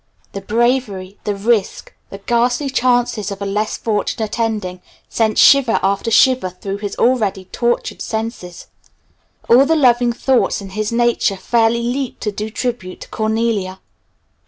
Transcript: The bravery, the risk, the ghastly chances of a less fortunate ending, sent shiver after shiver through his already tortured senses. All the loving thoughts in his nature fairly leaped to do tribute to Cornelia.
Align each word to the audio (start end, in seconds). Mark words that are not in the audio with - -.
The 0.31 0.41
bravery, 0.41 1.19
the 1.25 1.35
risk, 1.35 1.93
the 2.09 2.17
ghastly 2.17 2.71
chances 2.71 3.29
of 3.29 3.39
a 3.39 3.45
less 3.45 3.77
fortunate 3.77 4.39
ending, 4.39 4.81
sent 5.09 5.37
shiver 5.37 5.79
after 5.83 6.09
shiver 6.09 6.49
through 6.49 6.77
his 6.77 6.95
already 6.95 7.45
tortured 7.45 8.01
senses. 8.01 8.65
All 9.47 9.63
the 9.67 9.75
loving 9.75 10.11
thoughts 10.11 10.59
in 10.59 10.71
his 10.71 10.91
nature 10.91 11.37
fairly 11.37 11.83
leaped 11.83 12.21
to 12.21 12.31
do 12.31 12.49
tribute 12.49 13.01
to 13.01 13.09
Cornelia. 13.09 13.79